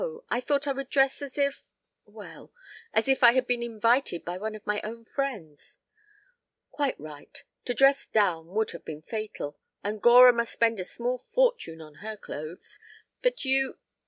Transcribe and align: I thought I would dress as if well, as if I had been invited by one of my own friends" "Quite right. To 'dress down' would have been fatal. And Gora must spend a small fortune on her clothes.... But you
I 0.31 0.41
thought 0.41 0.65
I 0.65 0.71
would 0.73 0.89
dress 0.89 1.21
as 1.21 1.37
if 1.37 1.69
well, 2.05 2.51
as 2.91 3.07
if 3.07 3.21
I 3.21 3.33
had 3.33 3.45
been 3.45 3.61
invited 3.61 4.25
by 4.25 4.39
one 4.39 4.55
of 4.55 4.65
my 4.65 4.81
own 4.83 5.05
friends" 5.05 5.77
"Quite 6.71 6.99
right. 6.99 7.43
To 7.65 7.75
'dress 7.75 8.07
down' 8.07 8.47
would 8.55 8.71
have 8.71 8.83
been 8.83 9.03
fatal. 9.03 9.59
And 9.83 10.01
Gora 10.01 10.33
must 10.33 10.53
spend 10.53 10.79
a 10.79 10.83
small 10.85 11.19
fortune 11.19 11.81
on 11.81 11.97
her 12.01 12.17
clothes.... 12.17 12.79
But 13.21 13.45
you 13.45 13.77